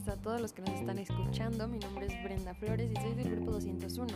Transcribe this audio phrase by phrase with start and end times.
[0.00, 1.68] noches a todos los que nos están escuchando.
[1.68, 4.06] Mi nombre es Brenda Flores y soy del grupo 201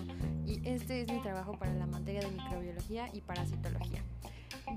[0.46, 4.02] y este es mi trabajo para la materia de microbiología y parasitología.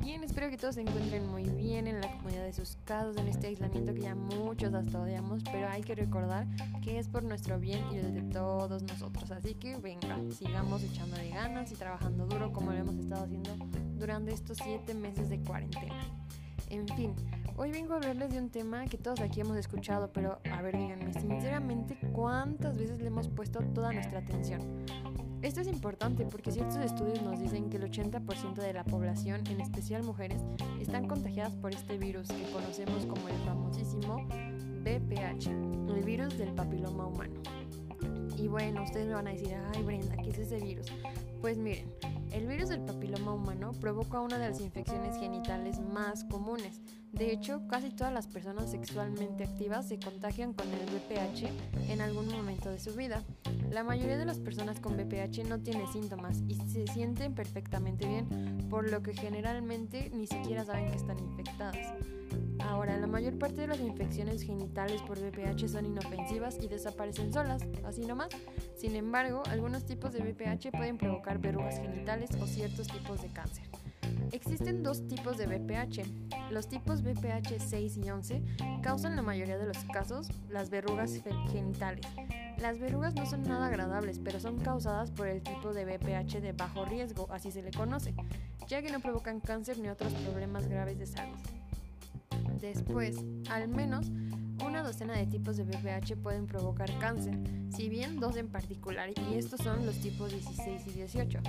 [0.01, 3.27] Bien, espero que todos se encuentren muy bien en la comunidad de sus casas, en
[3.27, 6.47] este aislamiento que ya muchos hasta odiamos, pero hay que recordar
[6.83, 9.31] que es por nuestro bien y el de todos nosotros.
[9.31, 13.55] Así que venga, sigamos echando de ganas y trabajando duro como lo hemos estado haciendo
[13.97, 15.95] durante estos siete meses de cuarentena.
[16.69, 17.13] En fin,
[17.57, 20.77] hoy vengo a hablarles de un tema que todos aquí hemos escuchado, pero a ver,
[20.77, 24.61] díganme, sinceramente, ¿cuántas veces le hemos puesto toda nuestra atención?
[25.41, 29.59] Esto es importante porque ciertos estudios nos dicen que el 80% de la población, en
[29.59, 30.41] especial mujeres,
[30.79, 34.27] están contagiadas por este virus que conocemos como el famosísimo
[34.83, 37.41] BPH, el virus del papiloma humano.
[38.37, 40.87] Y bueno, ustedes me van a decir, ay Brenda, ¿qué es ese virus?
[41.41, 41.91] Pues miren,
[42.31, 46.81] el virus del papiloma humano provoca una de las infecciones genitales más comunes.
[47.11, 52.27] De hecho, casi todas las personas sexualmente activas se contagian con el VPH en algún
[52.27, 53.23] momento de su vida.
[53.71, 58.67] La mayoría de las personas con VPH no tiene síntomas y se sienten perfectamente bien,
[58.69, 61.93] por lo que generalmente ni siquiera saben que están infectadas.
[62.67, 67.63] Ahora, la mayor parte de las infecciones genitales por VPH son inofensivas y desaparecen solas,
[67.85, 68.29] así nomás.
[68.75, 73.63] Sin embargo, algunos tipos de VPH pueden provocar verrugas genitales o ciertos tipos de cáncer.
[74.31, 76.03] Existen dos tipos de VPH.
[76.51, 78.43] Los tipos VPH 6 y 11
[78.83, 82.05] causan la mayoría de los casos las verrugas genitales.
[82.59, 86.51] Las verrugas no son nada agradables, pero son causadas por el tipo de VPH de
[86.51, 88.13] bajo riesgo, así se le conoce,
[88.67, 91.37] ya que no provocan cáncer ni otros problemas graves de salud.
[92.59, 93.17] Después,
[93.49, 94.11] al menos
[94.65, 97.37] una docena de tipos de VPH pueden provocar cáncer,
[97.69, 101.39] si bien dos en particular, y estos son los tipos 16 y 18.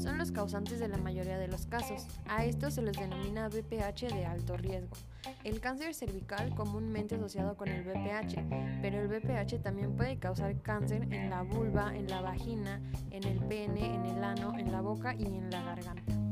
[0.00, 2.06] Son los causantes de la mayoría de los casos.
[2.26, 4.96] A estos se les denomina VPH de alto riesgo.
[5.44, 11.02] El cáncer cervical comúnmente asociado con el VPH, pero el VPH también puede causar cáncer
[11.12, 12.80] en la vulva, en la vagina,
[13.10, 16.23] en el pene, en el ano, en la boca y en la garganta.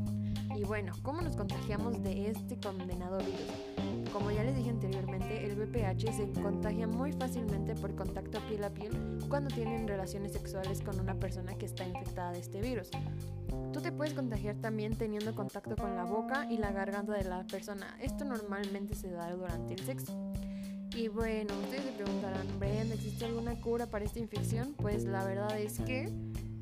[0.55, 4.11] Y bueno, ¿cómo nos contagiamos de este condenado virus?
[4.11, 8.69] Como ya les dije anteriormente, el VPH se contagia muy fácilmente por contacto piel a
[8.69, 8.91] piel
[9.27, 12.89] cuando tienen relaciones sexuales con una persona que está infectada de este virus.
[13.71, 17.43] Tú te puedes contagiar también teniendo contacto con la boca y la garganta de la
[17.47, 17.97] persona.
[17.99, 20.13] Esto normalmente se da durante el sexo.
[20.95, 24.75] Y bueno, ustedes se preguntarán, Brenda, ¿existe alguna cura para esta infección?
[24.77, 26.13] Pues la verdad es que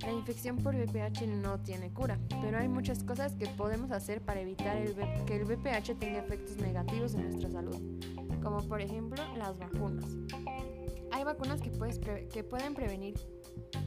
[0.04, 4.42] la infección por VPH no tiene cura, pero hay muchas cosas que podemos hacer para
[4.42, 4.78] evitar
[5.26, 7.78] que el VPH tenga efectos negativos en nuestra salud,
[8.42, 10.06] como por ejemplo las vacunas.
[11.12, 13.16] Hay vacunas que, pueden prevenir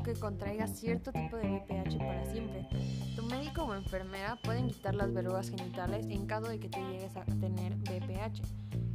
[0.04, 2.68] que contraigas cierto tipo de VPH para siempre.
[3.16, 7.16] Tu médico o enfermera pueden quitar las verrugas genitales en caso de que te llegues
[7.16, 8.42] a tener VPH.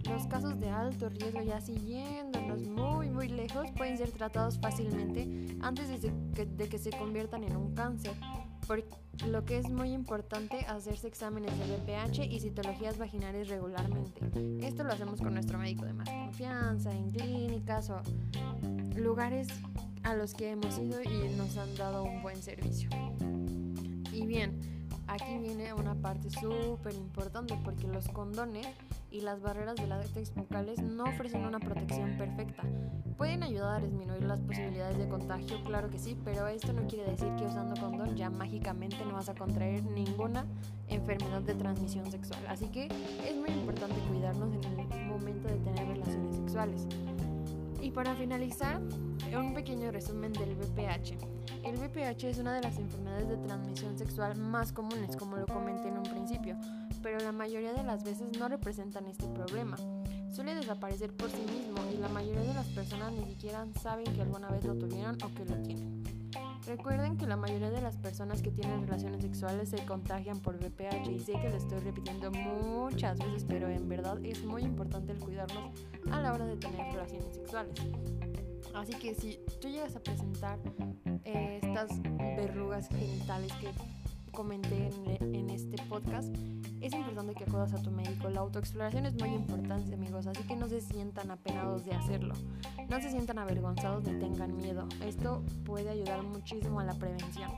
[0.09, 6.01] Los casos de alto riesgo, ya siguiéndonos muy muy lejos, pueden ser tratados fácilmente antes
[6.01, 8.13] de que, se conviertan en un cáncer.
[8.67, 8.83] Por
[9.27, 14.65] lo que es muy importante hacerse exámenes de VPH y citologías vaginales regularmente.
[14.65, 18.01] Esto lo hacemos con nuestro médico de más confianza, en clínicas o
[18.95, 19.47] lugares
[20.03, 22.89] a los que hemos ido y nos han dado un buen servicio.
[24.11, 24.59] Y bien,
[25.07, 28.67] aquí viene una parte súper importante porque los condones
[29.11, 32.63] y las barreras de látex bucales no ofrecen una protección perfecta.
[33.17, 37.11] Pueden ayudar a disminuir las posibilidades de contagio, claro que sí, pero esto no quiere
[37.11, 40.45] decir que usando condón ya mágicamente no vas a contraer ninguna
[40.87, 42.39] enfermedad de transmisión sexual.
[42.47, 42.87] Así que
[43.27, 46.87] es muy importante cuidarnos en el momento de tener relaciones sexuales.
[47.81, 48.79] Y para finalizar,
[49.37, 51.38] un pequeño resumen del VPH.
[51.63, 55.89] El VPH es una de las enfermedades de transmisión sexual más comunes, como lo comenté
[55.89, 56.57] en un principio
[57.01, 59.77] pero la mayoría de las veces no representan este problema.
[60.31, 64.21] Suele desaparecer por sí mismo y la mayoría de las personas ni siquiera saben que
[64.21, 66.03] alguna vez lo tuvieron o que lo tienen.
[66.67, 71.09] Recuerden que la mayoría de las personas que tienen relaciones sexuales se contagian por VPH
[71.09, 75.19] y sé que lo estoy repitiendo muchas veces, pero en verdad es muy importante el
[75.19, 75.71] cuidarnos
[76.11, 77.73] a la hora de tener relaciones sexuales.
[78.75, 80.59] Así que si tú llegas a presentar
[81.33, 82.01] eh, estas
[82.35, 83.69] verrugas genitales que
[84.31, 84.89] comenté
[85.21, 86.33] en, este podcast,
[86.81, 88.29] es importante que acudas a tu médico.
[88.29, 92.33] La autoexploración es muy importante, amigos, así que no se sientan apenados de hacerlo.
[92.89, 94.87] No se sientan avergonzados ni tengan miedo.
[95.05, 97.51] Esto puede ayudar muchísimo a la prevención.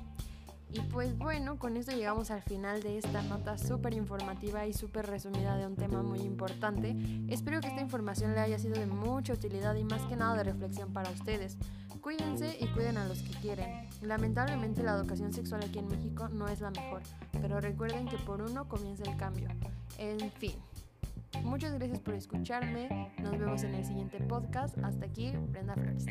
[0.74, 5.06] Y pues bueno, con esto llegamos al final de esta nota súper informativa y súper
[5.06, 6.95] resumida de un tema muy importante.
[7.27, 10.45] Espero que esta información le haya sido de mucha utilidad y más que nada de
[10.45, 11.57] reflexión para ustedes.
[12.01, 13.88] Cuídense y cuiden a los que quieren.
[14.01, 17.03] Lamentablemente la educación sexual aquí en México no es la mejor,
[17.42, 19.48] pero recuerden que por uno comienza el cambio.
[19.98, 20.56] En fin.
[21.44, 23.12] Muchas gracias por escucharme.
[23.21, 24.77] Nos vemos en el siguiente podcast.
[24.80, 26.06] Hasta aquí, Brenda Flores.